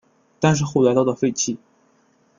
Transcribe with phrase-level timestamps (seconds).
[0.39, 1.59] 但是后来遭到废弃。